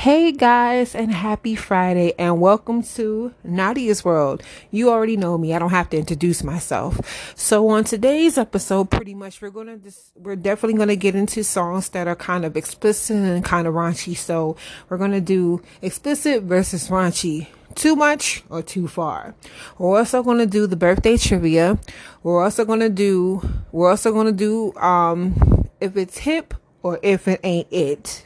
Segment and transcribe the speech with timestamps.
[0.00, 4.42] Hey guys, and happy Friday, and welcome to Nadia's World.
[4.70, 6.98] You already know me; I don't have to introduce myself.
[7.36, 11.90] So on today's episode, pretty much we're gonna dis- we're definitely gonna get into songs
[11.90, 14.16] that are kind of explicit and kind of raunchy.
[14.16, 14.56] So
[14.88, 17.48] we're gonna do explicit versus raunchy.
[17.74, 19.34] Too much or too far.
[19.76, 21.78] We're also gonna do the birthday trivia.
[22.22, 27.40] We're also gonna do we're also gonna do um if it's hip or if it
[27.44, 28.24] ain't it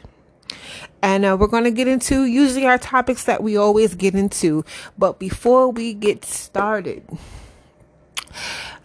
[1.02, 4.64] and uh, we're going to get into usually our topics that we always get into.
[4.96, 7.04] But before we get started,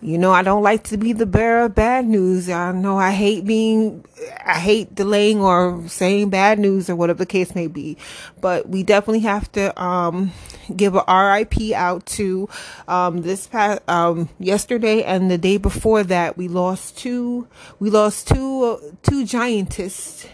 [0.01, 2.49] you know, I don't like to be the bearer of bad news.
[2.49, 4.05] I know I hate being,
[4.45, 7.97] I hate delaying or saying bad news or whatever the case may be.
[8.39, 10.31] But we definitely have to um,
[10.75, 12.47] give a RIP out to
[12.87, 16.37] um, this past um, yesterday and the day before that.
[16.37, 17.47] We lost two.
[17.79, 20.25] We lost two uh, two giantess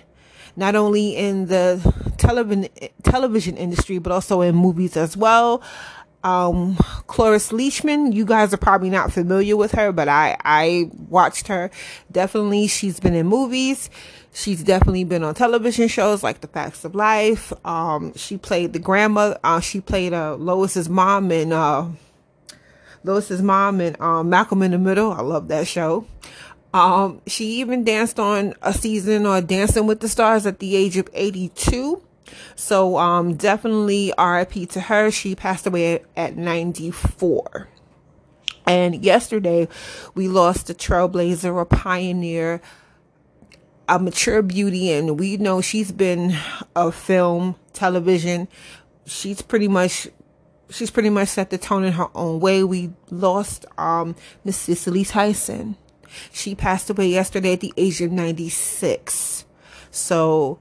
[0.56, 1.80] not only in the
[2.18, 2.70] television
[3.04, 5.62] television industry but also in movies as well.
[6.24, 6.76] Um,
[7.06, 11.70] Cloris Leachman, you guys are probably not familiar with her, but I I watched her.
[12.12, 13.92] Definitely, she's been in movies.
[14.34, 17.54] She's definitely been on television shows like The Facts of Life.
[17.64, 19.40] Um, she played the grandmother.
[19.44, 21.92] Uh, she played uh, Lois's mom in uh,
[23.04, 25.12] Lois's mom and um, Malcolm in the Middle.
[25.12, 26.08] I love that show.
[26.76, 30.98] Um, she even danced on a season or Dancing with the Stars at the age
[30.98, 32.04] of 82.
[32.54, 35.10] So, um, definitely RIP to her.
[35.10, 37.70] She passed away at 94.
[38.68, 39.70] And yesterday
[40.16, 42.62] we lost a trailblazer, a pioneer,
[43.88, 46.36] a mature beauty, and we know she's been
[46.76, 48.50] a film, television.
[49.06, 50.10] She's pretty much
[50.70, 52.66] she's pretty much set the tone in her own way.
[52.66, 55.78] We lost um Miss Cicely Tyson.
[56.32, 59.46] She passed away yesterday at the age of 96.
[59.92, 60.60] So,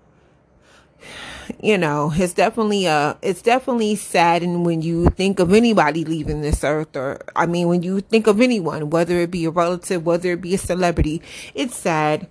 [1.60, 6.40] you know, it's definitely a it's definitely sad and when you think of anybody leaving
[6.40, 10.06] this earth or I mean when you think of anyone, whether it be a relative,
[10.06, 11.22] whether it be a celebrity,
[11.54, 12.28] it's sad.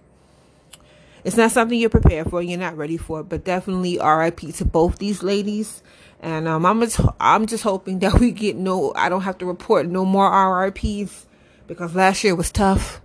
[1.24, 4.98] It's not something you're prepared for, you're not ready for, but definitely RIP to both
[5.00, 5.82] these ladies.
[6.20, 9.46] And um, I'm just I'm just hoping that we get no I don't have to
[9.46, 11.28] report no more RIPs
[11.68, 13.02] because last year was tough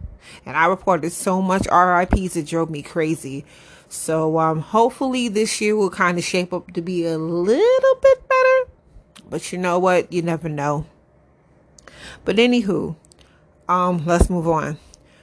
[0.46, 3.44] and I reported so much RIPs it drove me crazy.
[3.88, 8.28] So um, hopefully this year will kind of shape up to be a little bit
[8.28, 8.72] better.
[9.30, 10.12] But you know what?
[10.12, 10.86] You never know.
[12.24, 12.96] But anywho,
[13.68, 14.78] um, let's move on.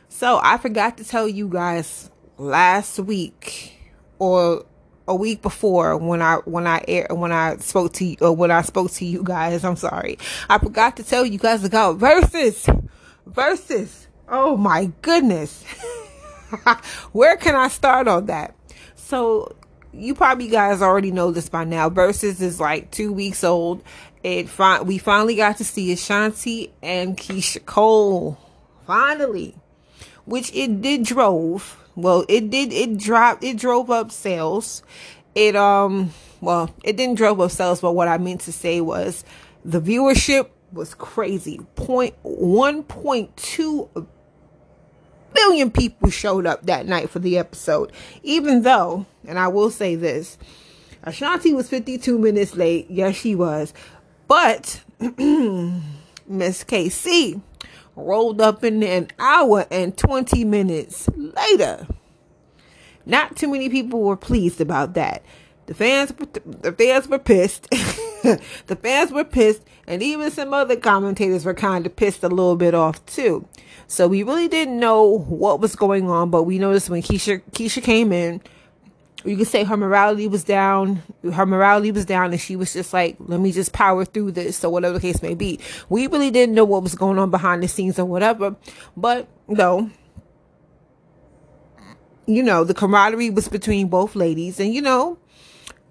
[0.10, 3.74] So I forgot to tell you guys last week
[4.20, 4.66] or
[5.08, 8.52] a week before when I when I air when I spoke to you or when
[8.52, 9.64] I spoke to you guys.
[9.64, 10.18] I'm sorry.
[10.50, 12.90] I forgot to tell you guys about Verzuz.
[13.30, 14.05] Verzuz.
[14.28, 15.64] Oh my goodness.
[17.12, 18.56] Where can I start on that?
[18.96, 19.56] So,
[19.94, 21.90] you probably guys already know this by now.
[21.90, 23.84] Verzuz is like two weeks old.
[24.24, 28.40] It fi- we finally got to see Ashanti and Keyshia Cole.
[28.88, 29.56] Finally.
[30.26, 31.78] Which it did drove.
[31.96, 34.84] Well, it did it dropped it drove up sales.
[35.34, 39.24] It um well, it didn't drove up sales, but what I meant to say was
[39.64, 41.60] the viewership was crazy.
[41.76, 43.90] Point one point two
[45.36, 47.92] billion people showed up that night for the episode.
[48.24, 50.38] Even though, and I will say this,
[51.04, 52.88] Ashanti was 52 minutes late.
[52.90, 53.74] Yes, she was.
[54.28, 57.42] But Miss KC
[57.96, 61.88] rolled up in an hour and 20 minutes later.
[63.06, 65.24] Not too many people were pleased about that.
[65.68, 66.14] The fans,
[66.46, 67.70] the fans were pissed.
[67.72, 72.56] the fans were pissed, and even some other commentators were kind of pissed a little
[72.56, 73.48] bit off too.
[73.88, 77.84] So we really didn't know what was going on, but we noticed when Keyshia Keyshia
[77.84, 78.42] came in,
[79.24, 81.02] you could say her morality was down.
[81.34, 84.58] Her morality was down, and she was just like, "Let me just power through this."
[84.58, 85.60] So whatever the case may be,
[85.90, 88.56] we really didn't know what was going on behind the scenes or whatever.
[88.96, 89.90] But no,
[92.28, 95.18] you know, the camaraderie was between both ladies, and you know,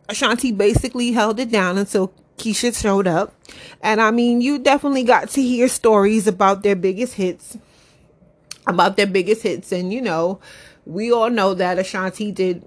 [0.09, 3.35] Ashanti basically held it down until Keyshia showed up.
[3.83, 7.56] And I mean, you definitely got to hear stories about their biggest hits,
[8.67, 9.73] about their biggest hits.
[9.73, 10.41] And you know,
[10.85, 12.65] we all know that Ashanti did,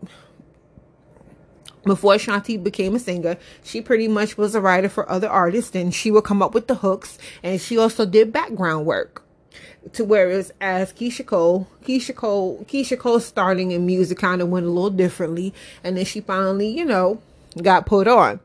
[1.83, 5.93] before Ashanti became a singer, she pretty much was a writer for other artists and
[5.93, 7.17] she would come up with the hooks.
[7.43, 9.23] And she also did background work
[9.93, 14.65] to whereas as Keyshia Cole, Keyshia Cole, Keyshia Cole starting in music kind of went
[14.65, 17.21] a little differently, and then she finally, you know,
[17.63, 18.39] got put on.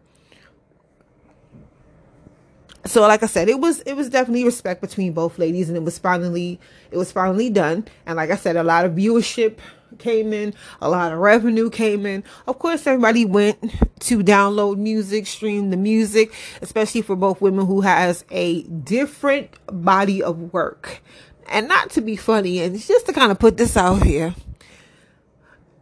[2.84, 5.84] So like I said, it was it was definitely respect between both ladies and it
[5.84, 6.58] was finally
[6.90, 7.86] it was finally done.
[8.06, 9.58] And like I said, a lot of viewership
[9.98, 12.24] came in, a lot of revenue came in.
[12.46, 13.60] Of course, everybody went
[14.00, 20.22] to download music, stream the music, especially for both women who has a different body
[20.22, 21.02] of work.
[21.48, 24.34] And not to be funny, and just to kind of put this out here.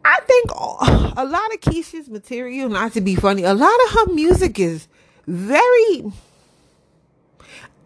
[0.05, 3.91] I think oh, a lot of Keyshia's material, not to be funny, a lot of
[3.93, 4.89] her music is
[5.27, 6.05] very,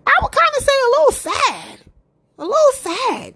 [0.07, 1.81] I would kind of say a little sad.
[2.39, 3.35] A little sad.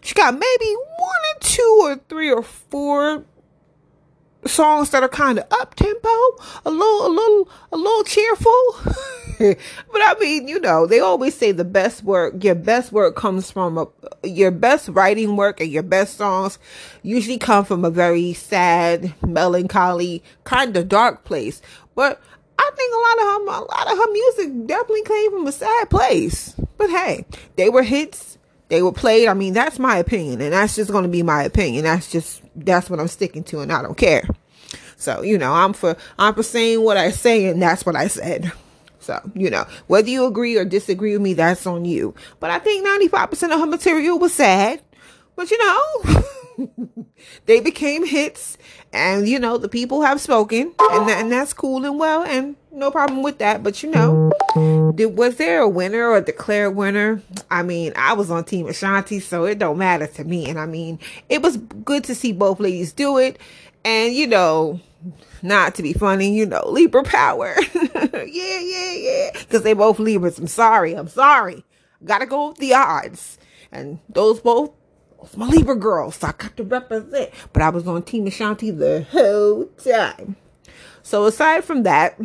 [0.00, 3.24] She got maybe one or two or three or four
[4.46, 6.08] songs that are kind of up tempo,
[6.64, 8.74] a little, a little, a little cheerful.
[9.38, 13.50] but I mean, you know, they always say the best work, your best work comes
[13.50, 13.86] from a,
[14.26, 16.58] your best writing work and your best songs
[17.02, 21.62] usually come from a very sad, melancholy, kind of dark place.
[21.94, 22.20] But
[22.58, 25.52] I think a lot of her, a lot of her music definitely came from a
[25.52, 26.54] sad place.
[26.76, 28.31] But hey, they were hits
[28.72, 29.28] they were played.
[29.28, 31.84] I mean, that's my opinion, and that's just going to be my opinion.
[31.84, 34.26] That's just that's what I'm sticking to, and I don't care.
[34.96, 38.08] So you know, I'm for I'm for saying what I say, and that's what I
[38.08, 38.50] said.
[38.98, 42.14] So you know, whether you agree or disagree with me, that's on you.
[42.40, 44.80] But I think 95% of her material was sad.
[45.36, 46.22] But you know.
[47.46, 48.58] they became hits
[48.92, 52.56] and you know the people have spoken and, th- and that's cool and well and
[52.70, 54.30] no problem with that but you know
[54.94, 57.22] did, was there a winner or a declared winner?
[57.50, 60.66] I mean i was on team ashanti so it don't matter to me and i
[60.66, 63.38] mean it was good to see both ladies do it
[63.84, 64.80] and you know
[65.42, 67.56] not to be funny you know libra power.
[68.24, 70.38] Yeah yeah yeah because they both libras.
[70.38, 71.64] I'm sorry i'm sorry.
[72.04, 73.38] Gotta go with the odds.
[73.70, 74.70] And those both
[75.24, 77.30] it's my Libra girl, so I got to represent.
[77.52, 80.36] But I was on Team Ashanti the whole time.
[81.02, 82.18] So aside from that,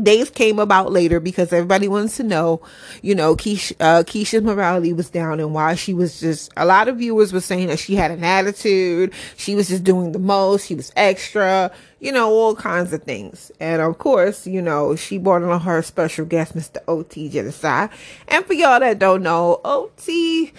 [0.00, 2.62] days came about later because everybody wants to know,
[3.02, 6.88] you know, Keyshia, uh, Keyshia's morality was down and why she was just, a lot
[6.88, 9.12] of viewers were saying that she had an attitude.
[9.36, 10.66] She was just doing the most.
[10.66, 13.52] She was extra, you know, all kinds of things.
[13.60, 16.78] And of course, you know, she brought on her special guest, Mr.
[16.88, 17.90] OT Genasis.
[18.28, 20.52] And for y'all that don't know, OT,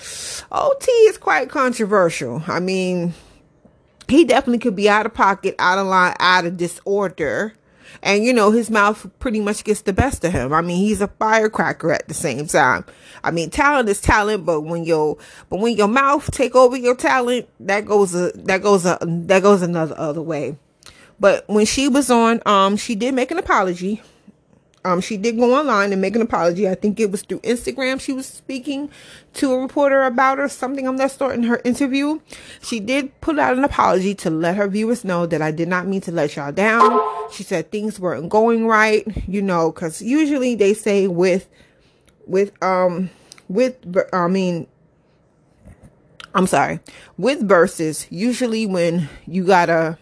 [0.52, 2.44] OT is quite controversial.
[2.48, 3.14] I mean,
[4.08, 7.56] he definitely could be out of pocket, out of line, out of disorder
[8.02, 10.54] and you know, his mouth pretty much gets the best of him.
[10.54, 12.86] I mean, he's a firecracker at the same time.
[13.24, 15.18] I mean, talent is talent, but when your
[15.50, 19.44] but when your mouth take over your talent, that goes a that goes a that
[19.44, 20.58] goes another other way.
[21.20, 24.02] But when she was on, um, she did make an apology
[24.86, 26.68] um, she did go online and make an apology.
[26.68, 28.02] I think it was through Instagram.
[28.02, 28.90] She was speaking
[29.36, 32.20] to a reporter about her, something of that sort in her interview.
[32.62, 35.88] She did put out an apology to let her viewers know that I did not
[35.88, 37.00] mean to let y'all down.
[37.32, 41.48] She said things weren't going right, you know, cause usually they say with,
[42.26, 43.10] with, um,
[43.48, 43.78] with,
[44.12, 44.68] I mean,
[46.36, 46.80] I'm sorry,
[47.18, 49.98] with Verzuz, usually when you gotta,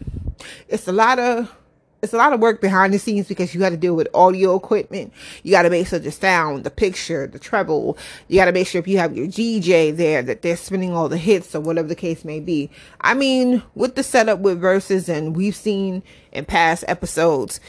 [0.68, 1.54] it's a lot of,
[2.02, 4.56] it's a lot of work behind the scenes because you got to deal with audio
[4.56, 5.12] equipment.
[5.44, 7.96] You got to make sure the sound, the picture, the treble.
[8.26, 11.08] You got to make sure if you have your DJ there that they're spinning all
[11.08, 12.70] the hits or whatever the case may be.
[13.00, 16.02] I mean, with the setup with Verzuz and we've seen
[16.32, 17.60] in past episodes,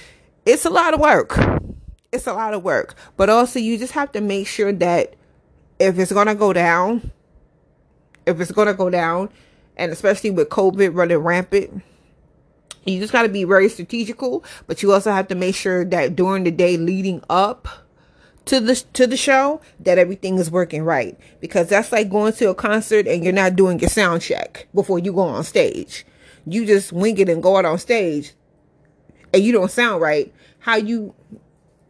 [0.48, 1.38] it's a lot of work.
[2.12, 2.96] It's a lot of work.
[3.18, 5.14] But also you just have to make sure that
[5.78, 7.12] if it's to go down,
[8.26, 9.30] if it's to go down,
[9.78, 11.84] and especially with COVID running rampant,
[12.86, 16.16] you just got to be very strategical, but you also have to make sure that
[16.16, 17.68] during the day leading up
[18.46, 22.50] to the to the show that everything is working right because that's like going to
[22.50, 26.06] a concert and you're not doing your sound check before you go on stage.
[26.46, 28.34] You just wing it and go out on stage
[29.34, 30.34] and you don't sound right.
[30.60, 31.14] How you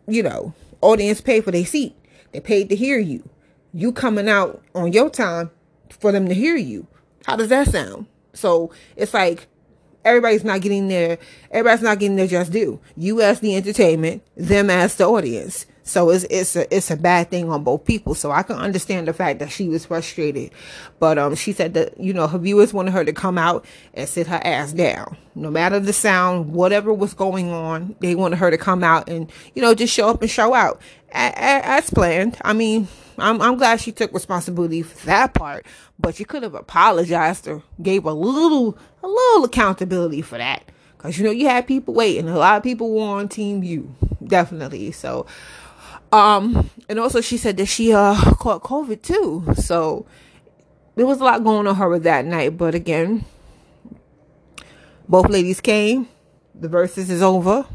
[0.07, 1.95] you know, audience pay for their seat.
[2.31, 3.27] They paid to hear you.
[3.73, 5.49] You coming out on your time
[5.89, 6.87] for them to hear you.
[7.25, 8.07] How does that sound?
[8.33, 9.47] So it's like
[10.05, 11.17] everybody's not getting their
[11.51, 12.79] everybody's not getting their just due.
[12.95, 15.65] You as the entertainment, them as the audience.
[15.83, 18.15] So it's it's a it's a bad thing on both people.
[18.15, 20.51] So I can understand the fact that she was frustrated,
[20.99, 24.07] but um she said that you know her viewers wanted her to come out and
[24.07, 27.95] sit her ass down, no matter the sound, whatever was going on.
[27.99, 30.81] They wanted her to come out and you know just show up and show out
[31.11, 32.37] as planned.
[32.43, 32.87] I mean,
[33.17, 35.65] I'm I'm glad she took responsibility for that part,
[35.99, 40.63] but she could have apologized or gave a little a little accountability for that.
[40.97, 42.29] Cause you know you had people waiting.
[42.29, 43.93] A lot of people were on team you.
[44.25, 44.91] Definitely.
[44.93, 45.25] So
[46.13, 49.45] um and also she said that she uh caught COVID too.
[49.55, 50.05] So
[50.95, 52.57] there was a lot going on her with that night.
[52.57, 53.25] But again,
[55.09, 56.07] both ladies came.
[56.55, 57.65] The Verzuz is over.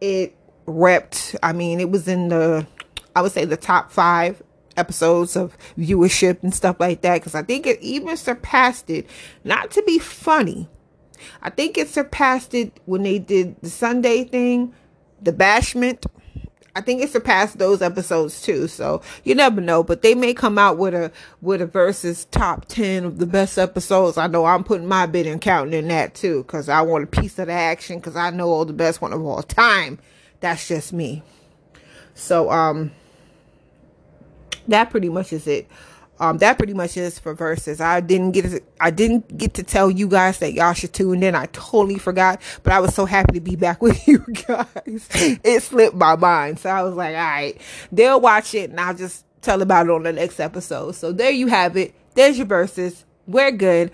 [0.00, 2.66] It repped, I mean, it was in the
[3.14, 4.42] I would say the top five
[4.76, 9.08] episodes of viewership and stuff like that because I think it even surpassed it.
[9.44, 10.68] Not to be funny,
[11.42, 14.74] I think it surpassed it when they did the Sunday thing,
[15.22, 16.06] the bashment.
[16.76, 18.66] I think it surpassed those episodes too.
[18.66, 22.66] So you never know, but they may come out with a with a Verzuz top
[22.66, 24.18] ten of the best episodes.
[24.18, 27.06] I know I'm putting my bid and counting in that too because I want a
[27.06, 29.98] piece of the action because I know all the best one of all time.
[30.40, 31.22] That's just me.
[32.14, 32.92] So um,
[34.68, 35.68] that pretty much is it
[36.20, 37.80] um, that pretty much is for Verzuz.
[37.80, 41.22] I didn't get to, I didn't get to tell you guys that y'all should tune
[41.22, 41.34] in.
[41.34, 45.08] I totally forgot, but I was so happy to be back with you guys.
[45.14, 48.94] It slipped my mind, so I was like, all right, they'll watch it, and I'll
[48.94, 50.94] just tell about it on the next episode.
[50.94, 51.94] So there you have it.
[52.14, 53.04] There's your Verzuz.
[53.26, 53.90] We're good.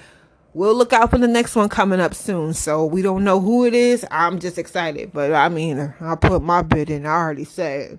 [0.52, 2.54] We'll look out for the next one coming up soon.
[2.54, 4.04] So we don't know who it is.
[4.10, 7.06] I'm just excited, but I mean, I put my bid in.
[7.06, 7.98] I already said.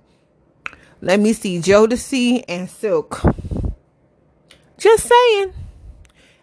[0.99, 3.21] Let me see Jodeci and Silk.
[4.81, 5.53] Just saying.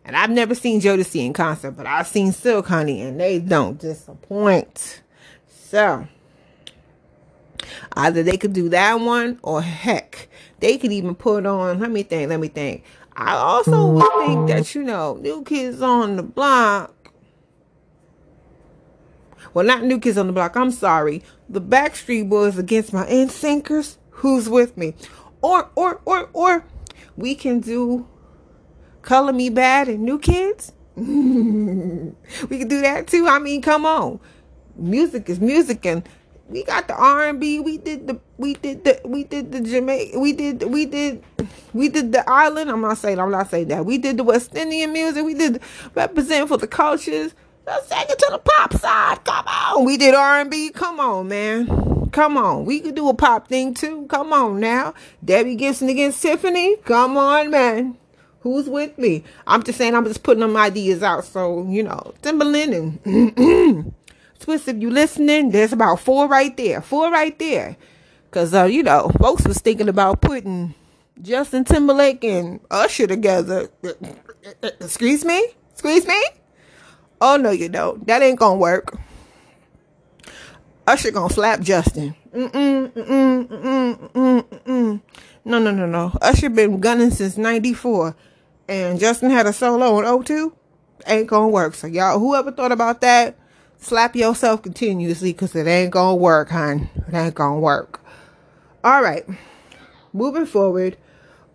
[0.05, 3.81] And I've never seen Jodeci in concert, but I've seen Silk Honey, and they don't
[3.81, 5.03] disappoint.
[5.49, 6.07] So,
[7.95, 10.29] either they could do that one, or heck,
[10.61, 11.81] they could even put on.
[11.81, 12.31] Let me think.
[12.31, 12.85] Let me think.
[13.17, 17.13] I also would think that you know, New Kids on the Block.
[19.53, 20.55] Well, not New Kids on the Block.
[20.57, 21.25] I'm sorry.
[21.49, 23.97] The Backstreet Boys against my NSYNCers.
[24.11, 24.95] Who's with me?
[25.43, 26.65] Or, or, or, or,
[27.17, 28.07] we can do
[29.09, 30.71] Color Me Badd and New Kids.
[30.95, 33.27] we could do that too.
[33.27, 34.21] I mean, come on.
[34.77, 36.07] Music is music and
[36.51, 37.61] we got the R&B.
[37.61, 40.19] We did the we did the we did the Jamaica.
[40.19, 41.25] We did we did
[41.73, 42.71] we did the island.
[42.71, 43.87] I'm not saying I'm not saying that.
[43.87, 45.25] We did the West Indian music.
[45.25, 45.63] We did
[45.95, 47.33] represent for the cultures.
[47.67, 49.25] Let's take it to the pop side.
[49.25, 49.87] Come on.
[49.87, 50.69] We did R&B.
[50.73, 52.11] Come on, man.
[52.11, 52.67] Come on.
[52.67, 54.05] We could do a pop thing too.
[54.11, 54.93] Come on now.
[55.25, 56.77] Debbie Gibson against Tiffany.
[56.85, 57.97] Come on, man.
[58.41, 59.25] Who's with me?
[59.47, 61.25] I'm just saying, I'm just putting them ideas out.
[61.25, 63.95] So, you know, Timbaland and
[64.39, 66.81] Swizz, if you listening, there's about four right there.
[66.81, 67.77] Four right there.
[68.31, 70.75] Because, uh, you know, folks was thinking about putting
[71.21, 73.69] Justin Timberlake and Usher together.
[74.63, 75.49] Excuse me?
[75.73, 76.23] Excuse me?
[77.21, 78.07] Oh, no, you don't.
[78.07, 78.97] That ain't to work.
[80.87, 82.15] Usher gonna slap Justin.
[82.33, 85.01] Mm-mm, mm-mm, mm-mm, mm-mm.
[85.45, 86.17] No, no, no, no.
[86.23, 88.17] Usher been gunning since 94
[88.69, 90.53] and Justin had a solo on O2,
[91.07, 91.75] ain't gonna work.
[91.75, 93.37] So y'all, whoever thought about that,
[93.79, 96.89] slap yourself continuously because it ain't gonna work, hon.
[97.09, 98.01] It ain't gonna work.
[98.85, 99.25] All right,
[100.13, 100.97] moving forward,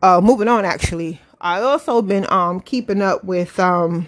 [0.02, 0.66] uh, moving on.
[0.66, 4.08] Actually, I also been um keeping up with um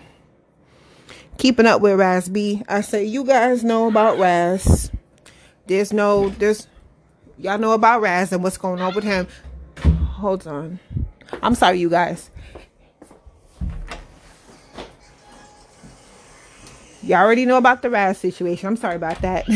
[1.38, 2.63] keeping up with Raz B.
[2.67, 4.91] I say you guys know about Raz.
[5.67, 6.67] There's no there's
[7.38, 9.27] y'all know about Raz and what's going on with him.
[10.15, 10.79] Hold on.
[11.41, 12.29] I'm sorry, you guys.
[17.05, 18.67] You already know about the Raz situation.
[18.67, 19.47] I'm sorry about that.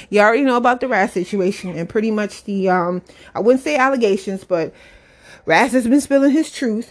[0.10, 3.02] you already know about the Raz situation and pretty much the um
[3.34, 4.74] I wouldn't say allegations, but
[5.44, 6.90] Raz has been spilling his truth.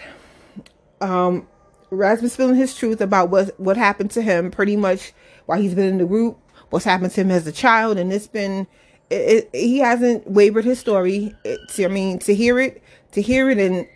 [1.01, 1.47] Um
[1.91, 5.13] Raz been spilling his truth about what what happened to him pretty much
[5.45, 8.27] while he's been in the group, what's happened to him as a child, and it's
[8.27, 8.67] been
[9.09, 11.35] it, it, he hasn't wavered his story.
[11.43, 12.81] It's, I mean, to hear it,
[13.11, 13.87] to hear it, and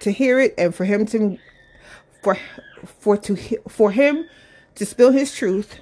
[0.00, 1.38] to hear it, and for him to,
[2.22, 2.36] for,
[3.00, 3.36] for to
[3.68, 4.26] for him
[4.78, 5.80] to spill his truth,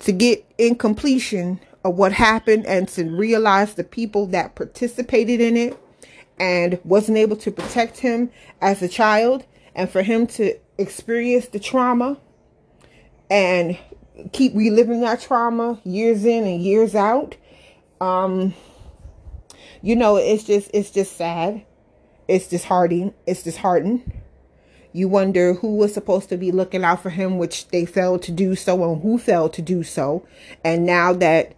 [0.00, 5.56] to get in completion of what happened and to realize the people that participated in
[5.56, 5.78] it
[6.38, 11.58] and wasn't able to protect him as a child and for him to experience the
[11.58, 12.18] trauma
[13.30, 13.78] and
[14.32, 17.36] keep reliving that trauma years in and years out
[18.00, 18.54] um
[19.82, 21.64] you know it's just it's just sad.
[22.28, 23.12] It's disheartening.
[23.26, 24.21] It's disheartening
[24.92, 28.32] you wonder who was supposed to be looking out for him, which they failed to
[28.32, 30.26] do so, and who failed to do so.
[30.64, 31.54] And now that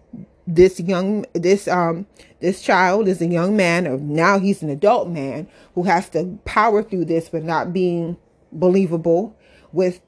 [0.47, 2.07] this young this um
[2.41, 6.39] this child is a young man or now he's an adult man who has to
[6.45, 8.17] power through this but not being
[8.53, 9.35] believable
[9.73, 10.01] with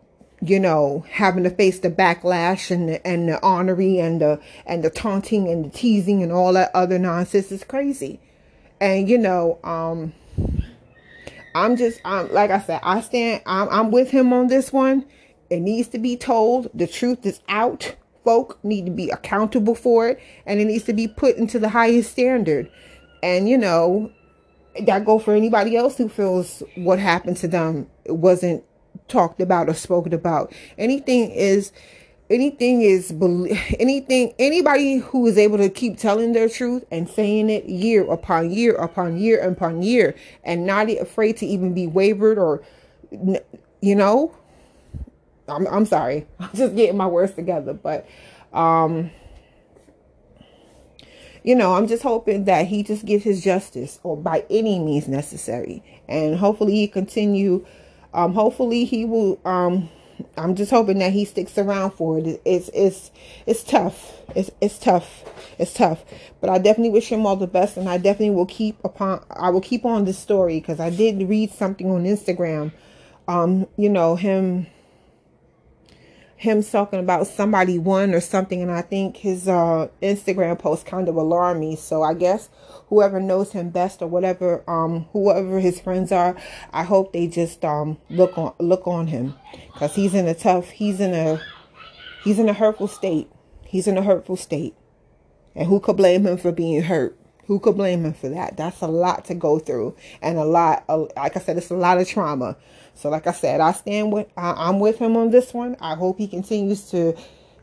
[0.43, 4.85] you know having to face the backlash and the, and the honoring and the and
[4.85, 8.21] the taunting and the teasing and all that other nonsense is crazy
[8.79, 10.13] and you know um
[11.57, 15.07] I'm just, I'm like I said, I stand, I'm, I'm with him on this one.
[15.49, 16.69] It needs to be told.
[16.75, 17.97] The truth is out.
[18.25, 21.71] Folk need to be accountable for it, and it needs to be put into the
[21.71, 22.71] highest standard.
[23.23, 24.13] And you know,
[24.85, 28.63] that go for anybody else who feels what happened to them wasn't
[29.09, 30.53] talked about or spoken about.
[30.77, 31.73] Anything is
[32.31, 33.11] anything is
[33.79, 38.51] anything anybody who is able to keep telling their truth and saying it year upon
[38.51, 40.15] year upon year upon year
[40.45, 42.63] and not afraid to even be wavered or
[43.81, 44.35] you know
[45.49, 46.27] I'm I'm sorry.
[46.41, 48.07] I'm just getting my words together, but
[48.53, 49.11] um
[51.43, 55.07] you know, I'm just hoping that he just gives his justice or by any means
[55.07, 55.81] necessary.
[56.09, 57.65] And hopefully he continue
[58.15, 59.89] um hopefully he will um
[60.37, 62.41] I'm just hoping that he sticks around for it.
[62.45, 63.11] It's it's
[63.47, 64.13] it's tough.
[64.35, 65.25] It's it's tough.
[65.59, 66.05] It's tough.
[66.41, 69.25] But I definitely wish him all the best, and I definitely will keep upon.
[69.31, 72.73] I will keep on this story because I did read something on Instagram.
[73.29, 74.67] Um, you know him
[76.37, 81.09] him talking about somebody won or something and I think his uh Instagram post kind
[81.09, 81.77] of alarmed me.
[81.77, 82.51] So I guess
[82.89, 86.37] whoever knows him best or whatever um whoever his friends are,
[86.73, 89.35] I hope they just um look on look on him
[89.77, 91.41] cuz he's in a tough he's in a
[92.23, 93.31] he's in a hurtful state.
[93.65, 94.75] He's in a hurtful state.
[95.55, 97.19] And who could blame him for being hurt?
[97.47, 98.57] Who could blame him for that?
[98.57, 101.99] That's a lot to go through and a lot, like I said, it's a lot
[101.99, 102.57] of trauma.
[102.97, 105.77] So, like I said, I stand with, I'm with him on this one.
[105.81, 107.15] I hope he continues to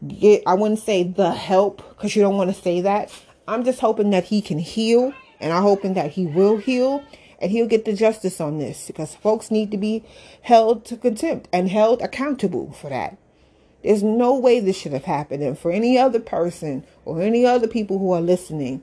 [0.07, 3.11] get, I wouldn't say the help because you don't want to say that.
[3.47, 7.03] I'm just hoping that he can heal and I'm hoping that he will heal
[7.39, 10.03] and he'll get the justice on this because folks need to be
[10.43, 13.17] held to contempt and held accountable for that.
[13.83, 15.43] There's no way this should have happened.
[15.43, 18.81] And for any other person or any other people who are listening,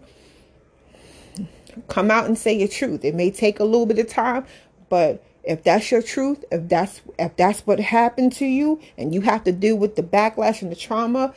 [1.88, 3.04] come out and say your truth.
[3.04, 4.45] It may take a little bit of time,
[4.90, 9.23] but if that's your truth, if that's if that's what happened to you and you
[9.23, 11.35] have to deal with the backlash and the trauma,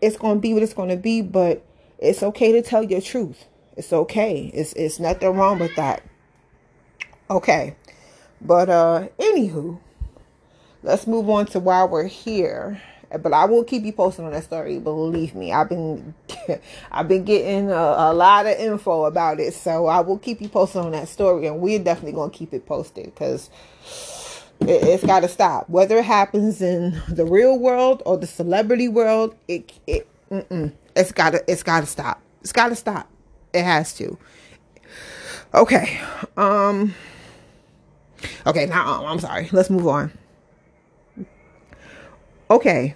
[0.00, 1.64] it's going to be what it's going to be, but
[1.98, 3.44] it's okay to tell your truth.
[3.76, 4.50] It's okay.
[4.52, 6.02] It's it's nothing wrong with that.
[7.30, 7.76] Okay.
[8.40, 9.78] But uh anywho,
[10.82, 12.82] let's move on to why we're here
[13.22, 14.78] but I will keep you posted on that story.
[14.78, 16.14] Believe me, I've been
[16.92, 20.48] I've been getting a, a, lot of info about it, so I will keep you
[20.48, 23.50] posted on that story, and we're definitely gonna keep it posted because
[24.60, 25.68] it, has got to stop.
[25.68, 30.08] Whether it happens in the real world or the celebrity world, it it
[30.96, 32.20] it's gotta it's gotta stop.
[32.40, 33.08] It's gotta stop.
[33.52, 34.18] It has to.
[35.52, 36.00] Okay.
[36.36, 36.94] Um.
[38.46, 38.66] Okay.
[38.66, 39.48] Now I'm sorry.
[39.52, 40.12] Let's move on.
[42.50, 42.94] Okay.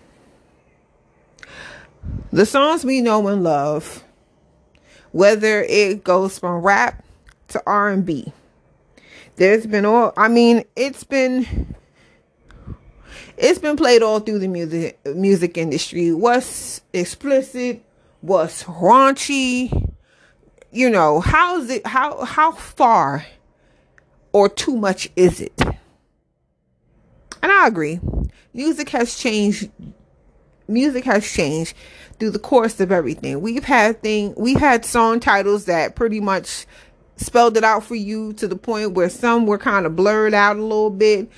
[2.33, 4.05] The songs we know and love,
[5.13, 7.05] whether it goes from rap
[7.49, 8.33] to R&B.
[9.37, 11.75] There's been all I mean, it's been
[13.37, 16.13] it's been played all through the music music industry.
[16.13, 17.85] What's explicit,
[18.21, 19.93] what's raunchy,
[20.73, 23.25] you know, how's it how how far
[24.33, 25.53] or too much is it?
[27.43, 28.01] And I agree.
[28.53, 29.71] Music has changed
[30.69, 31.75] music has changed
[32.19, 33.41] through the course of everything.
[33.41, 36.67] We've had thing we've had song titles that pretty much
[37.17, 40.57] spelled it out for you to the point where some were kind of blurred out
[40.57, 41.31] a little bit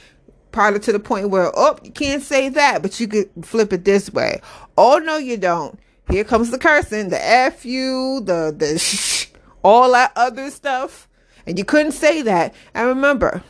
[0.53, 3.85] prior to the point where oh you can't say that but you could flip it
[3.85, 4.41] this way.
[4.77, 5.79] Oh no you don't.
[6.11, 9.29] Here comes the cursing the f you the the sh-
[9.63, 11.09] all that other stuff.
[11.47, 12.55] And you couldn't say that.
[12.75, 13.43] And remember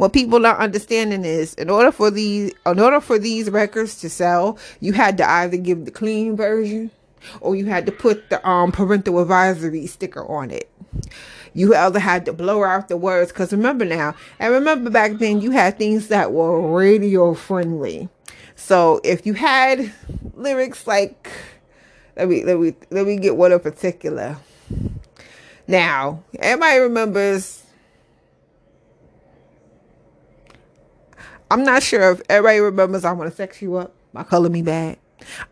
[0.00, 4.08] what people are understanding is in order for these in order for these records to
[4.08, 6.90] sell, you had to either give the clean version
[7.42, 10.70] or you had to put the um parental advisory sticker on it.
[11.52, 15.42] You either had to blow out the words because remember now, and remember back then
[15.42, 18.08] you had things that were radio friendly.
[18.56, 19.92] So if you had
[20.34, 21.30] lyrics like
[22.16, 24.38] let me let me let me get one in particular.
[25.68, 27.64] Now, everybody remembers
[31.50, 34.62] I'm not sure if everybody remembers I want to sex you up by Color Me
[34.62, 34.96] Badd.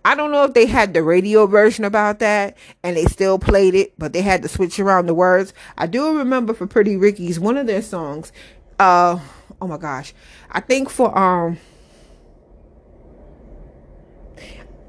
[0.04, 3.74] I don't know if they had the radio version about that and they still played
[3.74, 5.52] it, but they had to switch around the words.
[5.76, 8.32] I do remember for Pretty Ricky's one of their songs.
[8.78, 9.18] Uh
[9.61, 10.14] oh my gosh.
[10.50, 11.58] I think for um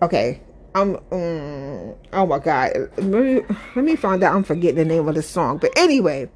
[0.02, 0.42] Okay.
[0.76, 2.72] I'm um, oh my god.
[2.98, 3.42] Let me,
[3.76, 5.58] let me find out I'm forgetting the name of the song.
[5.58, 6.30] But anyway,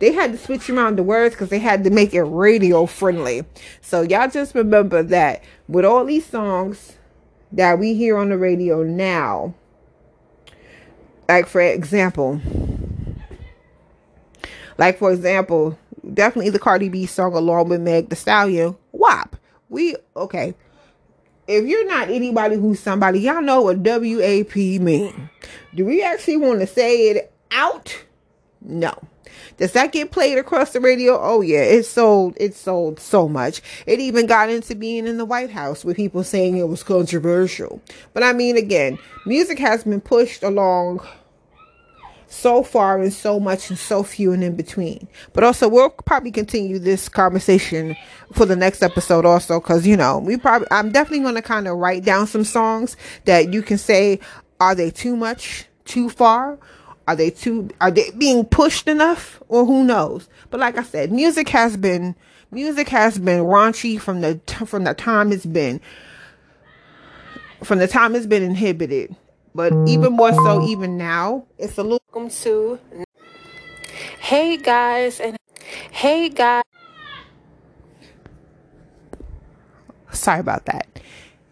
[0.00, 3.44] they had to switch around the words because they had to make it radio friendly.
[3.82, 6.96] So y'all just remember that with all these songs
[7.52, 9.54] that we hear on the radio now,
[11.28, 12.40] like for example,
[14.78, 15.78] like for example,
[16.14, 19.36] definitely the Cardi B song along with Meg the Stallion, WAP.
[19.68, 20.54] We okay.
[21.46, 25.28] If you're not anybody who's somebody, y'all know what WAP mean.
[25.74, 28.04] Do we actually want to say it out?
[28.62, 28.94] No.
[29.56, 31.18] Does that get played across the radio?
[31.20, 32.36] Oh yeah, it sold.
[32.38, 33.62] It sold so much.
[33.86, 37.80] It even got into being in the White House with people saying it was controversial.
[38.12, 41.06] But I mean, again, music has been pushed along
[42.30, 45.08] so far and so much and so few and in between.
[45.32, 47.96] But also, we'll probably continue this conversation
[48.32, 51.66] for the next episode also because you know we probably I'm definitely going to kind
[51.66, 54.20] of write down some songs that you can say
[54.60, 56.58] are they too much, too far.
[57.08, 59.42] Are they too are they being pushed enough?
[59.48, 60.28] Or who knows?
[60.50, 62.14] But like I said, music has been
[62.50, 65.80] music has been raunchy from the from the time it's been.
[67.62, 69.14] From the time it's been inhibited.
[69.54, 72.78] But even more so even now it's a little welcome to
[74.20, 75.36] hey guys and
[75.90, 76.62] hey guys
[80.12, 80.86] sorry about that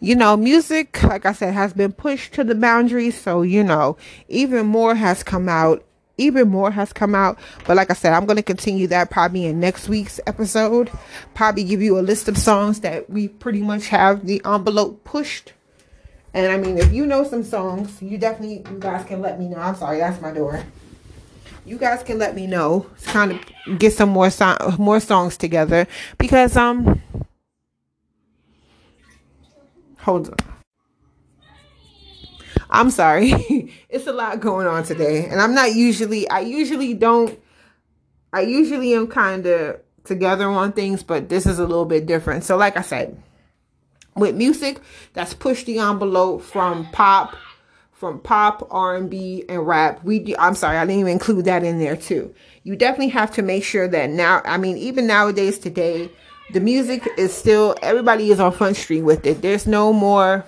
[0.00, 3.96] you know music like i said has been pushed to the boundaries so you know
[4.28, 5.84] even more has come out
[6.16, 9.44] even more has come out but like i said i'm going to continue that probably
[9.44, 10.90] in next week's episode
[11.34, 15.52] probably give you a list of songs that we pretty much have the envelope pushed
[16.34, 19.48] and I mean, if you know some songs, you definitely, you guys can let me
[19.48, 19.58] know.
[19.58, 20.62] I'm sorry, that's my door.
[21.64, 22.87] You guys can let me know.
[22.94, 27.02] It's kind of get some more song, more songs together because um,
[29.98, 30.37] hold on.
[32.70, 33.72] I'm sorry.
[33.88, 36.28] it's a lot going on today, and I'm not usually.
[36.28, 37.38] I usually don't.
[38.32, 42.44] I usually am kind of together on things, but this is a little bit different.
[42.44, 43.22] So, like I said
[44.18, 44.80] with music
[45.12, 47.37] that's pushed the envelope from pop
[47.92, 51.78] from pop r&b and rap we do, i'm sorry i didn't even include that in
[51.78, 56.11] there too you definitely have to make sure that now i mean even nowadays today
[56.50, 59.42] the music is still everybody is on front street with it.
[59.42, 60.44] There's no more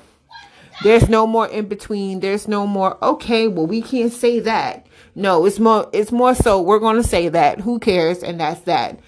[0.82, 2.20] there's no more in between.
[2.20, 4.86] There's no more okay well we can't say that.
[5.14, 7.60] No it's more it's more so we're to say that.
[7.60, 8.22] Who cares?
[8.22, 8.98] And that's that.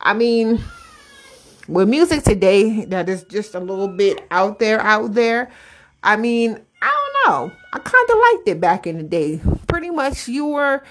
[0.00, 0.62] I mean
[1.68, 5.50] with music today that is just a little bit out there out there
[6.04, 7.52] i mean i don't know.
[7.72, 9.40] I kind of liked it back in the day.
[9.66, 10.84] Pretty much you were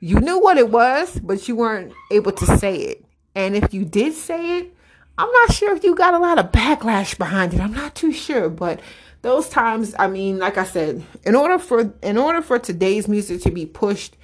[0.00, 3.04] you knew what it was but you weren't able to say it.
[3.34, 4.74] And if you did say it
[5.22, 8.12] i'm not sure if you got a lot of backlash behind it i'm not too
[8.12, 8.80] sure but
[9.22, 13.40] those times i mean like i said in order for in order for today's music
[13.40, 14.16] to be pushed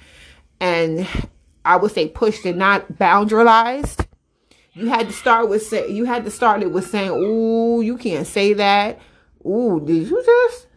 [0.59, 1.07] and
[1.63, 4.05] i would say pushed and not boundarized
[4.73, 7.97] you had to start with say you had to start it with saying, "Ooh, you
[7.97, 8.99] can't say that."
[9.45, 10.67] Ooh, did you just?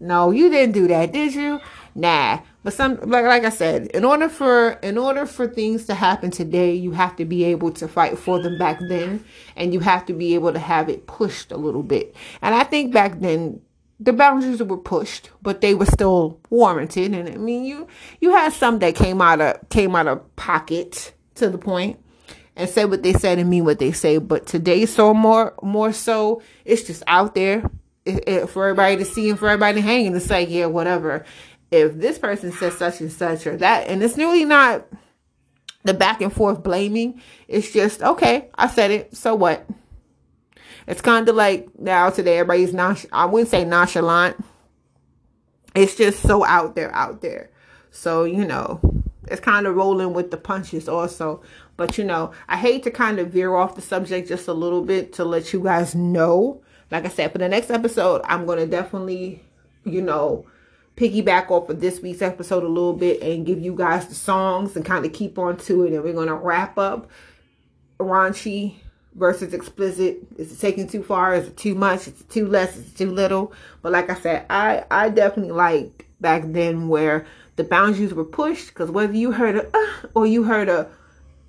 [0.00, 1.60] No, you didn't do that, did you?
[1.96, 2.40] Nah.
[2.62, 6.30] But some like like I said, in order for in order for things to happen
[6.30, 9.24] today, you have to be able to fight for them back then,
[9.56, 12.14] and you have to be able to have it pushed a little bit.
[12.42, 13.62] And I think back then
[13.98, 17.14] the boundaries were pushed, but they were still warranted.
[17.14, 17.86] And I mean, you
[18.20, 21.98] you had some that came out of came out of pocket to the point
[22.56, 24.18] and say what they said and mean what they say.
[24.18, 27.70] But today, so more more so, it's just out there
[28.06, 30.66] it, it, for everybody to see and for everybody to hang and to say, yeah,
[30.66, 31.24] whatever.
[31.70, 34.86] If this person says such and such or that, and it's really not
[35.86, 37.22] the back and forth blaming.
[37.48, 38.50] It's just okay.
[38.56, 39.16] I said it.
[39.16, 39.66] So what?
[40.86, 43.04] It's kind of like now today everybody's not.
[43.12, 44.36] I wouldn't say nonchalant.
[45.74, 47.50] It's just so out there, out there.
[47.90, 48.80] So you know,
[49.28, 51.42] it's kind of rolling with the punches also.
[51.76, 54.82] But you know, I hate to kind of veer off the subject just a little
[54.82, 56.62] bit to let you guys know.
[56.90, 59.42] Like I said, for the next episode, I'm going to definitely,
[59.84, 60.46] you know,
[60.96, 64.76] piggyback off of this week's episode a little bit and give you guys the songs
[64.76, 65.92] and kind of keep on to it.
[65.92, 67.10] And we're going to wrap up
[68.00, 68.76] raunchy
[69.14, 70.18] versus explicit.
[70.36, 71.34] Is it taking too far?
[71.34, 72.08] Is it too much?
[72.08, 72.76] Is it too less?
[72.76, 73.52] Is it too little?
[73.82, 78.68] But like I said, I, I definitely like back then where the boundaries were pushed
[78.68, 80.88] because whether you heard a uh, or you heard a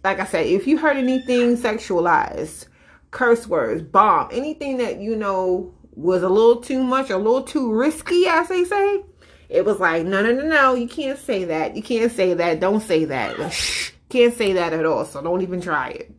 [0.03, 2.67] like I said, if you heard anything sexualized,
[3.12, 7.73] curse words, bomb, anything that you know was a little too much, a little too
[7.73, 9.03] risky, as they say,
[9.49, 11.75] it was like, no, no, no, no, you can't say that.
[11.75, 12.60] You can't say that.
[12.60, 13.53] Don't say that.
[13.53, 15.05] Shh, can't say that at all.
[15.05, 16.12] So don't even try it.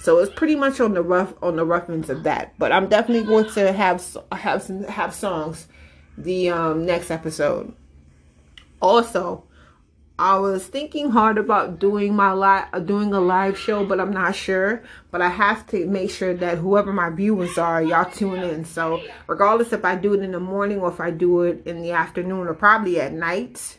[0.00, 2.58] So it's pretty much on the rough on the rough ends of that.
[2.58, 5.68] But I'm definitely going to have have some have songs
[6.18, 7.72] the um next episode.
[8.80, 9.44] Also,
[10.18, 14.36] I was thinking hard about doing my live, doing a live show, but I'm not
[14.36, 14.82] sure.
[15.10, 18.64] But I have to make sure that whoever my viewers are, y'all tune in.
[18.64, 21.82] So regardless if I do it in the morning or if I do it in
[21.82, 23.78] the afternoon or probably at night,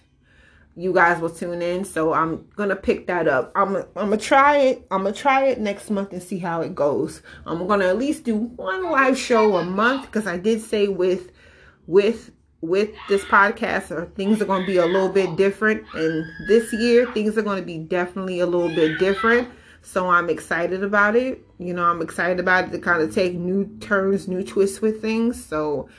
[0.76, 1.86] you guys will tune in.
[1.86, 3.52] So I'm gonna pick that up.
[3.56, 4.88] I'm I'm gonna try it.
[4.90, 7.22] I'm gonna try it next month and see how it goes.
[7.46, 11.32] I'm gonna at least do one live show a month because I did say with
[11.86, 12.32] with
[12.64, 15.84] with this podcast or things are going to be a little bit different.
[15.94, 19.50] And this year things are going to be definitely a little bit different.
[19.82, 21.46] So i'm excited about it.
[21.58, 25.02] You know i'm excited about it to kind of take new turns new twists with
[25.02, 25.44] things.
[25.44, 25.90] So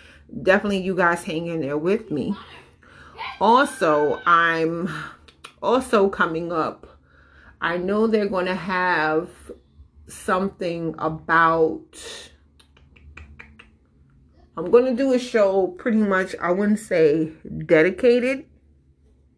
[0.43, 2.35] definitely you guys hang in there with me.
[3.41, 4.89] Also i'm
[5.63, 6.99] also coming up.
[7.61, 9.29] I know they're going to have
[10.09, 12.31] something about
[14.57, 17.33] I'm going to do a show pretty much, I wouldn't say
[17.67, 18.47] dedicated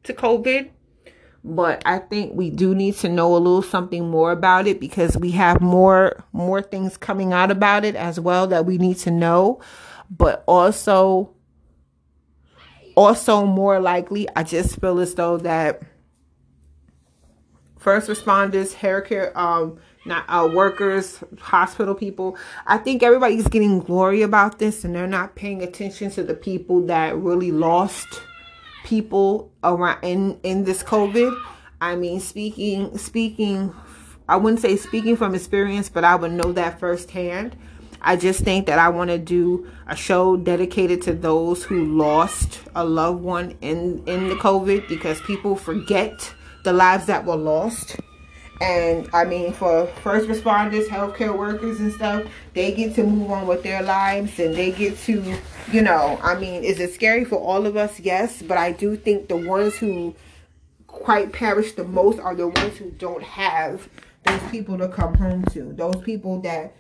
[0.02, 0.70] to COVID,
[1.42, 5.16] but I think we do need to know a little something more about it because
[5.16, 9.11] we have more more things coming out about it as well that we need to
[9.11, 9.61] know,
[10.11, 11.33] but also
[12.94, 15.83] also more likely, I just feel as though that
[17.79, 22.37] first responders, hair care um not uh, workers, hospital people.
[22.66, 26.87] I think everybody's getting glory about this and they're not paying attention to the people
[26.87, 28.23] that really lost
[28.85, 31.37] people around in in this COVID.
[31.81, 33.75] I mean, speaking speaking
[34.29, 37.57] I wouldn't say speaking from experience, but I would know that firsthand.
[38.03, 42.61] I just think that I want to do a show dedicated to those who lost
[42.75, 46.33] a loved one in in the COVID because people forget
[46.64, 47.97] the lives that were lost
[48.61, 53.47] and I mean, for first responders, healthcare workers, and stuff, they get to move on
[53.47, 55.37] with their lives and they get to,
[55.71, 58.01] you know, I mean, is it scary for all of us?
[58.01, 58.40] Yes.
[58.40, 60.14] But I do think the ones who
[60.87, 63.88] quite perish the most are the ones who don't have
[64.25, 65.73] those people to come home to.
[65.75, 66.75] Those people that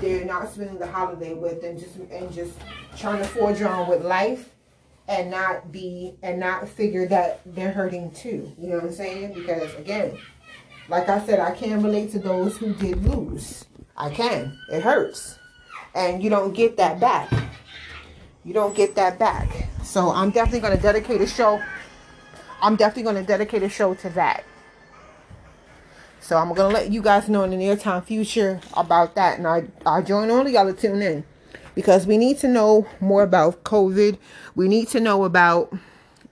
[0.00, 2.52] they're not spending the holiday with and just and just
[2.96, 4.50] trying to forge on with life
[5.08, 8.52] and not be and not figure that they're hurting too.
[8.58, 9.34] You know what I'm saying?
[9.34, 10.18] Because again,
[10.90, 13.64] like I said, I can relate to those who did lose.
[13.96, 14.58] I can.
[14.72, 15.38] It hurts.
[15.94, 17.30] And you don't get that back.
[18.44, 19.68] You don't get that back.
[19.84, 21.62] So I'm definitely going to dedicate a show.
[22.60, 24.44] I'm definitely going to dedicate a show to that.
[26.20, 29.38] So I'm going to let you guys know in the near time future about that.
[29.38, 31.24] And I, I join all of y'all to tune in.
[31.74, 34.18] Because we need to know more about COVID.
[34.56, 35.72] We need to know about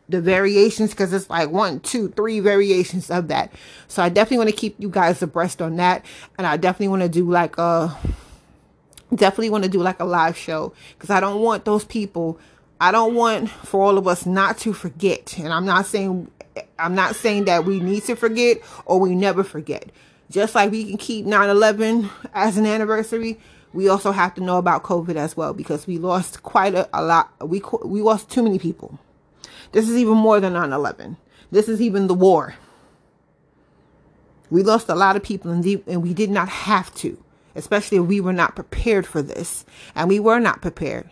[0.08, 3.52] the variations because it's like one, two, three variations of that.
[3.88, 6.04] So I definitely want to keep you guys abreast on that.
[6.38, 7.96] And I definitely want to do like a
[9.14, 12.38] definitely want to do like a live show because I don't want those people
[12.80, 15.36] I don't want for all of us not to forget.
[15.38, 16.30] And I'm not saying
[16.78, 19.90] I'm not saying that we need to forget or we never forget.
[20.30, 23.38] Just like we can keep 9/11 as an anniversary,
[23.72, 27.02] we also have to know about COVID as well because we lost quite a, a
[27.02, 27.30] lot.
[27.40, 28.98] We we lost too many people.
[29.72, 31.16] This is even more than 9 11.
[31.50, 32.54] This is even the war.
[34.50, 37.22] We lost a lot of people and, we did not have to,
[37.54, 39.66] especially if we were not prepared for this.
[39.94, 41.10] And we were not prepared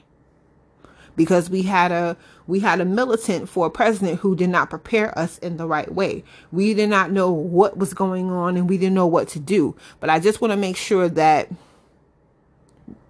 [1.17, 2.17] because we had a
[2.47, 5.93] we had a militant for a president who did not prepare us in the right
[5.93, 6.23] way.
[6.53, 9.75] We did not know what was going on and we didn't know what to do.
[9.99, 11.51] But I just want to make sure that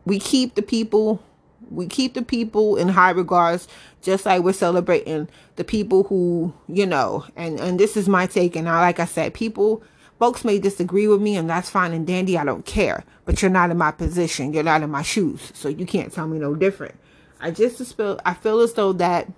[0.06, 1.22] we keep the people
[1.70, 3.68] we keep the people in high regards
[4.02, 8.56] just like we're celebrating the people who you know and and this is my take
[8.56, 9.82] and I, like i said people
[10.18, 13.50] folks may disagree with me and that's fine and dandy i don't care but you're
[13.50, 16.54] not in my position you're not in my shoes so you can't tell me no
[16.54, 16.94] different.
[17.38, 19.28] I just feel i feel as though that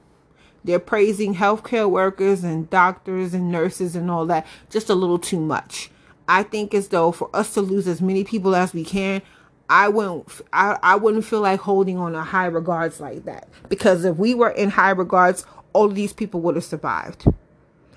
[0.64, 5.40] they're praising healthcare workers and doctors and nurses and all that just a little too
[5.40, 5.90] much.
[6.28, 9.22] I think as though for us to lose as many people as we can
[9.68, 13.48] I wouldn't I, I wouldn't feel like holding on to high regards like that.
[13.68, 17.26] Because if we were in high regards, all these people would have survived.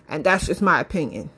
[0.08, 1.30] And that's just my opinion.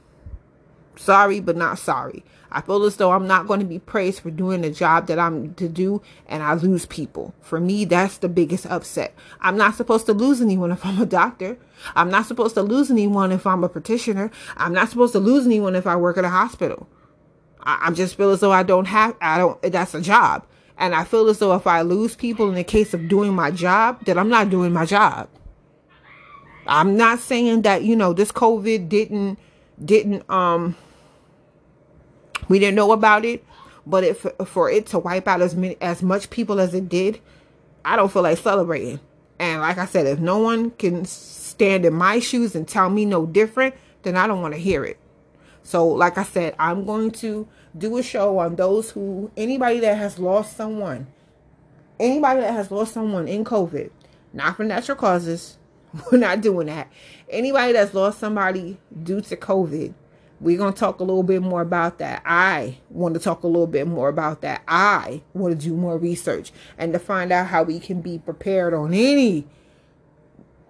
[0.96, 2.24] Sorry, but not sorry.
[2.52, 5.18] I feel as though I'm not going to be praised for doing the job that
[5.18, 7.34] I'm to do and I lose people.
[7.42, 9.16] For me, that's the biggest upset.
[9.42, 11.58] I'm not supposed to lose anyone if I'm a doctor.
[11.96, 14.30] I'm not supposed to lose anyone if I'm a practitioner.
[14.56, 16.88] I'm not supposed to lose anyone if I work at a hospital.
[17.64, 20.46] I, I just feel as though I don't have, I don't, that's a job.
[20.78, 23.52] And I feel as though if I lose people in the case of doing my
[23.52, 25.30] job, that I'm not doing my job.
[26.66, 29.38] I'm not saying that, you know, this COVID didn't,
[29.84, 30.76] didn't, um,
[32.50, 33.44] we didn't know about it,
[33.86, 37.20] but if for it to wipe out as many, as much people as it did,
[37.86, 39.00] I don't feel like celebrating.
[39.40, 43.06] And like I said, if no one can stand in my shoes and tell me
[43.06, 44.98] no different, then I don't want to hear it.
[45.64, 47.48] So, like I said, I'm going to
[47.78, 51.08] do a show on those who, anybody that has lost someone,
[52.00, 53.90] anybody that has lost someone in COVID,
[54.34, 55.58] not for natural causes,
[56.12, 56.92] we're not doing that.
[57.30, 59.94] Anybody that's lost somebody due to COVID,
[60.42, 62.22] we're going to talk a little bit more about that.
[62.26, 64.62] I want to talk a little bit more about that.
[64.68, 68.74] I want to do more research and to find out how we can be prepared
[68.74, 69.48] on any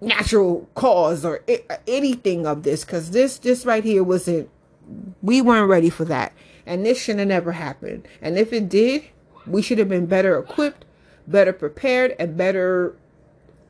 [0.00, 1.42] natural cause or
[1.88, 4.50] anything of this because this this right here wasn't
[5.22, 6.32] we weren't ready for that.
[6.66, 8.08] And this should have never happened.
[8.22, 9.04] And if it did
[9.46, 10.86] we should have been better equipped
[11.26, 12.94] better prepared and better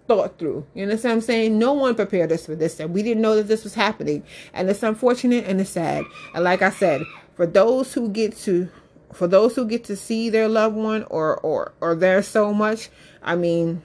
[0.06, 0.66] thought through.
[0.74, 1.58] You understand what i'm saying?
[1.58, 4.22] No one prepared us for this and we didn't know that this was happening.
[4.52, 6.04] And it's unfortunate and it's sad.
[6.34, 7.02] And like i said
[7.34, 8.68] for those who get to
[9.12, 12.88] for those who get to see their loved one or or or there so much
[13.22, 13.82] i mean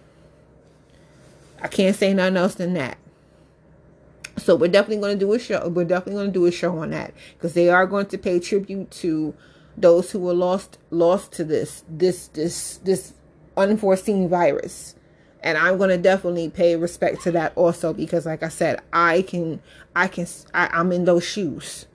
[1.61, 2.97] I can't say nothing else than that.
[4.39, 5.67] So we're definitely going to do a show.
[5.67, 8.39] We're definitely going to do a show on that because they are going to pay
[8.39, 9.33] tribute to
[9.77, 13.13] those who were lost lost to this this this this
[13.57, 14.95] unforeseen virus.
[15.41, 19.21] And I'm going to definitely pay respect to that also because like I said, I
[19.21, 19.61] can
[19.95, 21.85] I can I, I'm in those shoes.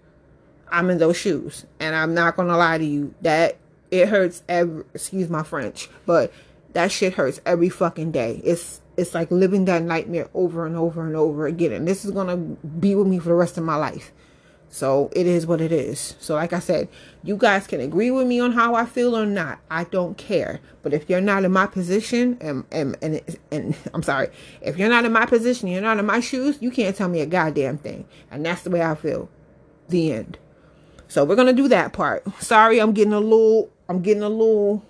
[0.68, 3.59] I'm in those shoes and I'm not going to lie to you that
[3.90, 6.33] it hurts every excuse my French, but
[6.72, 8.40] that shit hurts every fucking day.
[8.42, 11.72] It's it's like living that nightmare over and over and over again.
[11.72, 14.12] And this is going to be with me for the rest of my life.
[14.74, 16.16] So it is what it is.
[16.18, 16.88] So like I said,
[17.22, 19.61] you guys can agree with me on how I feel or not.
[19.70, 20.59] I don't care.
[20.83, 24.30] But if you're not in my position and and and, and I'm sorry,
[24.61, 27.20] if you're not in my position, you're not in my shoes, you can't tell me
[27.20, 28.09] a goddamn thing.
[28.33, 29.28] And that's the way I feel.
[29.90, 30.38] The end.
[31.07, 32.24] So we're to do that part.
[32.42, 34.85] Sorry, I'm getting a little I'm getting a little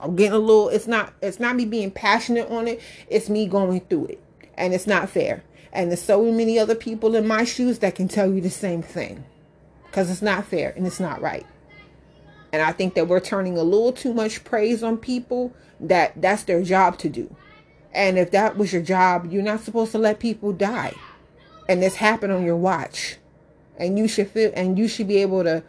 [0.00, 3.46] I'm getting a little it's not it's not me being passionate on it, it's me
[3.46, 4.22] going through it.
[4.56, 5.42] And it's not fair.
[5.72, 8.82] And there's so many other people in my shoes that can tell you the same
[8.82, 9.24] thing.
[9.92, 11.46] Cuz it's not fair and it's not right.
[12.52, 16.44] And I think that we're turning a little too much praise on people that that's
[16.44, 17.34] their job to do.
[17.92, 20.94] And if that was your job, you're not supposed to let people die.
[21.68, 23.16] And this happened on your watch.
[23.78, 25.62] And you should feel and you should be able to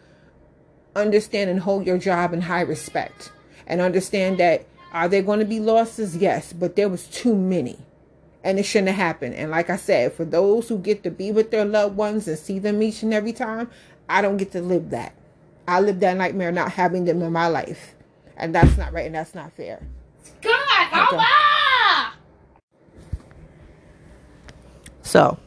[0.94, 3.32] understand and hold your job in high respect
[3.68, 6.16] and understand that are there going to be losses?
[6.16, 7.78] Yes, but there was too many.
[8.42, 9.34] And it shouldn't have happened.
[9.34, 12.38] And like I said, for those who get to be with their loved ones and
[12.38, 13.70] see them each and every time,
[14.08, 15.14] I don't get to live that.
[15.66, 17.94] I live that nightmare not having them in my life.
[18.36, 19.80] And that's not right and that's not fair.
[20.40, 21.24] God, okay.
[25.02, 25.38] So,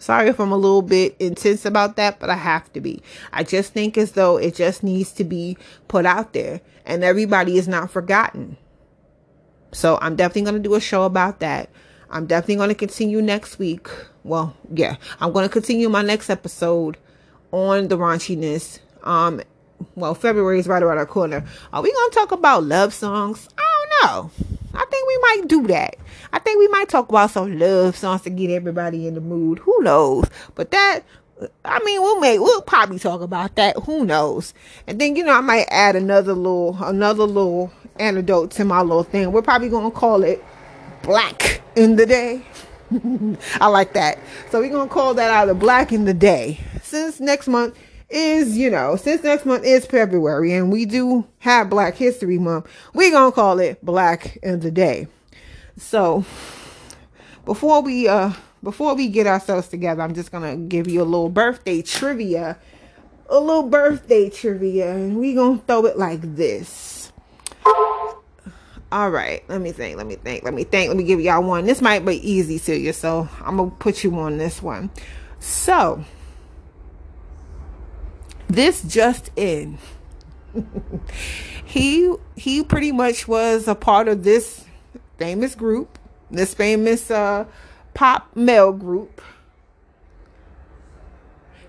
[0.00, 3.00] sorry if I'm a little bit intense about that, but I have to be.
[3.32, 7.56] I just think as though it just needs to be put out there and everybody
[7.56, 8.56] is not forgotten.
[9.72, 11.70] So I'm definitely going to do a show about that.
[12.10, 13.88] I'm definitely going to continue next week.
[14.24, 16.98] Well, yeah, I'm going to continue my next episode
[17.52, 18.80] on the raunchiness.
[19.04, 19.40] Um,
[19.94, 21.44] well, February is right around our corner.
[21.72, 23.48] Are we going to talk about love songs?
[24.02, 24.30] Know.
[24.74, 25.96] I think we might do that.
[26.32, 29.58] I think we might talk about some love songs to get everybody in the mood.
[29.60, 30.26] Who knows?
[30.54, 31.02] But that
[31.64, 33.76] I mean, we'll make we'll probably talk about that.
[33.84, 34.54] Who knows?
[34.86, 39.04] And then you know, I might add another little another little antidote to my little
[39.04, 39.32] thing.
[39.32, 40.44] We're probably gonna call it
[41.02, 42.42] Black in the Day.
[43.60, 44.18] I like that.
[44.50, 46.60] So we're gonna call that out of Black in the Day.
[46.82, 47.76] Since next month
[48.10, 52.66] is, you know, since next month is February and we do have Black History Month,
[52.94, 55.06] we're gonna call it Black in the Day.
[55.76, 56.24] So
[57.44, 61.30] before we uh before we get ourselves together, I'm just gonna give you a little
[61.30, 62.58] birthday trivia.
[63.32, 67.12] A little birthday trivia, and we gonna throw it like this.
[68.92, 71.44] All right, let me think, let me think, let me think, let me give y'all
[71.44, 71.64] one.
[71.64, 74.90] This might be easy to you, so I'm gonna put you on this one.
[75.38, 76.04] So,
[78.50, 79.78] this just in.
[81.64, 84.64] he he pretty much was a part of this
[85.18, 85.98] famous group,
[86.30, 87.44] this famous uh
[87.94, 89.20] pop male group.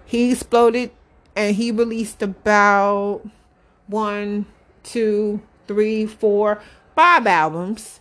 [0.06, 0.92] He exploded
[1.36, 3.22] and he released about
[3.88, 4.46] one,
[4.84, 6.62] two, three, four,
[6.96, 8.00] five albums.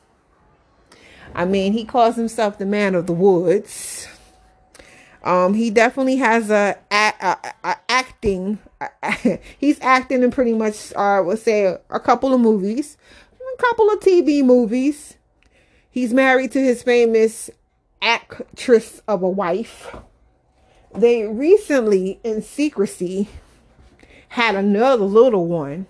[1.34, 4.08] I mean, he calls himself the man of the woods.
[5.22, 8.58] Um, he definitely has a, a, a, a acting.
[9.58, 12.96] he's acting in pretty much, uh, I would say, a couple of movies,
[13.34, 15.16] a couple of TV movies.
[15.90, 17.50] He's married to his famous
[18.00, 19.94] actress of a wife.
[20.94, 23.28] They recently, in secrecy,
[24.28, 25.86] had another little one.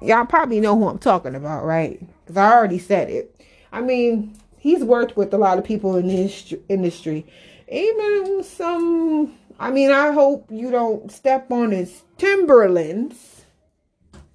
[0.00, 2.00] Y'all probably know who I'm talking about, right?
[2.24, 3.40] Because I already said it.
[3.72, 7.26] I mean, he's worked with a lot of people in this industry.
[7.68, 13.44] Even some, I mean, I hope you don't step on his Timberlands.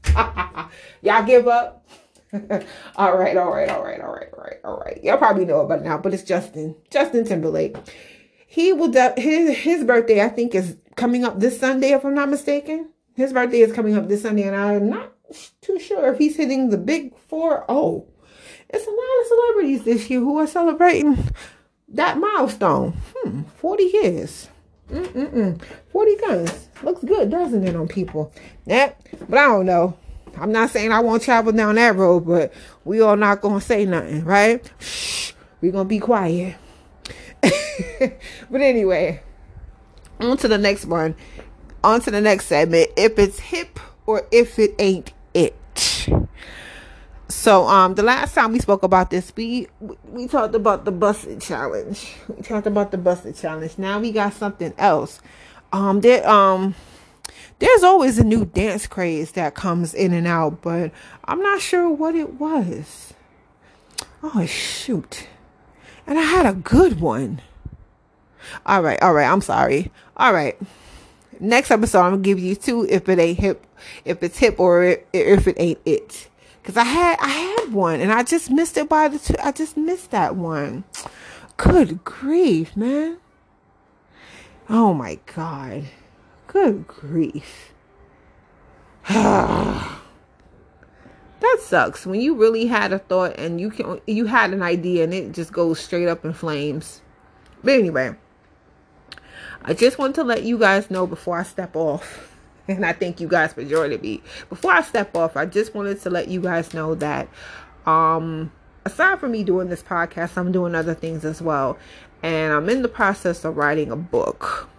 [1.02, 1.86] Y'all give up?
[2.96, 5.04] all right, all right, all right, all right, all right, all right.
[5.04, 7.76] Y'all probably know about it now, but it's Justin, Justin Timberlake.
[8.48, 12.14] He will de- his his birthday, I think, is coming up this Sunday, if I'm
[12.14, 12.90] not mistaken.
[13.16, 15.14] His birthday is coming up this Sunday, and I'm not
[15.62, 18.08] too sure if he's hitting the big four oh.
[18.70, 21.18] It's a lot of celebrities this year who are celebrating
[21.88, 22.94] that milestone.
[23.16, 24.50] Hmm, 40 years.
[24.92, 25.62] Mm-mm-mm.
[25.92, 26.68] 40 guns.
[26.84, 28.32] Looks good, doesn't it, on people?
[28.66, 28.94] Yeah,
[29.28, 29.98] but I don't know.
[30.38, 32.54] I'm not saying I won't travel down that road, but
[32.86, 34.70] we all not gonna say nothing, right?
[34.80, 36.56] Shh, we gonna be quiet.
[37.42, 39.22] but anyway,
[40.20, 41.16] on to the next one.
[41.84, 42.90] On to the next segment.
[42.98, 45.56] If it's hip or if it ain't it.
[47.30, 49.68] So um the last time we spoke about this, we
[50.08, 52.16] we talked about the Buss It challenge.
[52.28, 53.78] We talked about the Buss It challenge.
[53.78, 55.22] Now we got something else.
[55.72, 56.74] Um there um
[57.60, 60.92] there's always a new dance craze that comes in and out, but
[61.26, 63.14] I'm not sure what it was.
[64.24, 65.28] Oh shoot.
[66.08, 67.42] And I had a good one.
[68.66, 69.92] All right, all right, I'm sorry.
[70.18, 70.58] All right.
[71.40, 73.68] Next episode I'm gonna give you two if it ain't hip
[74.04, 76.29] if it's hip or if it ain't it.
[76.70, 79.52] Cause I had I had one and I just missed it by the two I
[79.52, 80.84] just missed that one.
[81.58, 83.18] Good grief, man.
[84.70, 85.86] Oh my god.
[86.46, 87.74] Good grief.
[89.08, 89.90] that
[91.60, 95.12] sucks when you really had a thought and you can you had an idea and
[95.12, 97.02] it just goes straight up in flames.
[97.64, 98.16] But anyway,
[99.64, 102.29] I just want to let you guys know before I step off.
[102.70, 104.22] And I thank you guys for joining me.
[104.48, 107.28] Before I step off, I just wanted to let you guys know that
[107.86, 108.52] um
[108.86, 111.78] aside from me doing this podcast, I'm doing other things as well.
[112.22, 114.70] And I'm in the process of writing a book.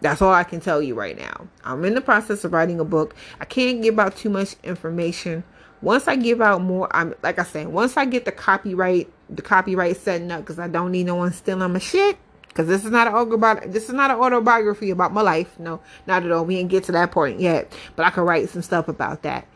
[0.00, 1.46] That's all I can tell you right now.
[1.64, 3.14] I'm in the process of writing a book.
[3.40, 5.44] I can't give out too much information.
[5.82, 9.42] Once I give out more, I'm like I said, once I get the copyright, the
[9.42, 12.18] copyright setting up, because I don't need no one stealing my shit.
[12.56, 15.58] Because this is not an about this is not an autobiography about my life.
[15.58, 16.46] No, not at all.
[16.46, 17.70] We didn't get to that point yet.
[17.96, 19.46] But I can write some stuff about that.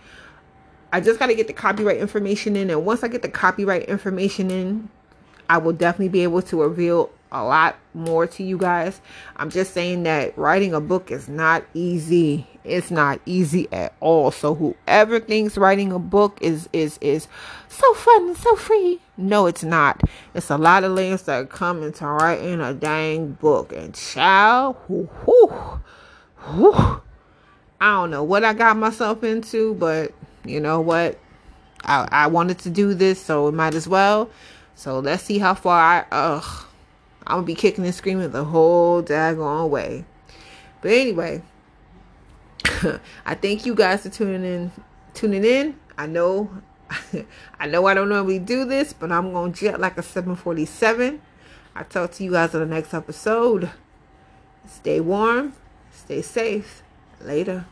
[0.93, 3.85] I just got to get the copyright information in, and once I get the copyright
[3.85, 4.91] information in,
[5.49, 9.01] I will definitely be able to reveal a lot more to you guys.
[9.37, 12.47] I'm just saying that writing a book is not easy.
[12.65, 14.31] It's not easy at all.
[14.31, 17.29] So whoever thinks writing a book is is is
[17.69, 20.03] so fun so free, no, it's not.
[20.35, 23.73] It's a lot of layers that come into writing a dang book.
[23.73, 25.81] And child, whoo, whoo,
[26.55, 27.01] whoo.
[27.81, 30.13] I don't know what I got myself into, but
[30.45, 31.19] you know what?
[31.83, 34.31] I I wanted to do this, so it might as well.
[34.75, 36.67] So let's see how far I ugh
[37.27, 40.05] I'm gonna be kicking and screaming the whole daggone way.
[40.81, 41.43] But anyway,
[43.25, 44.73] I thank you guys for tuning in.
[45.15, 45.77] Tuning in.
[45.97, 46.51] I know,
[47.59, 51.21] I know I don't normally do this, but I'm gonna jet like a 747.
[51.75, 53.71] I talk to you guys in the next episode.
[54.67, 55.55] Stay warm.
[55.93, 56.83] Stay safe.
[57.21, 57.67] Later.